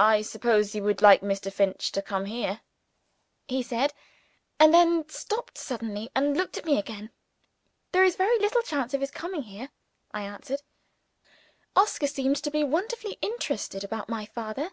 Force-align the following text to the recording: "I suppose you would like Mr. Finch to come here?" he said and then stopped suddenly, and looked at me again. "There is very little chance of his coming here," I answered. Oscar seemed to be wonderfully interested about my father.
"I 0.00 0.22
suppose 0.22 0.74
you 0.74 0.82
would 0.82 1.00
like 1.00 1.20
Mr. 1.20 1.52
Finch 1.52 1.92
to 1.92 2.02
come 2.02 2.24
here?" 2.24 2.62
he 3.46 3.62
said 3.62 3.94
and 4.58 4.74
then 4.74 5.08
stopped 5.08 5.56
suddenly, 5.56 6.10
and 6.16 6.36
looked 6.36 6.58
at 6.58 6.64
me 6.64 6.80
again. 6.80 7.10
"There 7.92 8.02
is 8.02 8.16
very 8.16 8.40
little 8.40 8.62
chance 8.62 8.92
of 8.92 9.00
his 9.00 9.12
coming 9.12 9.42
here," 9.44 9.70
I 10.10 10.22
answered. 10.22 10.62
Oscar 11.76 12.08
seemed 12.08 12.42
to 12.42 12.50
be 12.50 12.64
wonderfully 12.64 13.18
interested 13.22 13.84
about 13.84 14.08
my 14.08 14.24
father. 14.26 14.72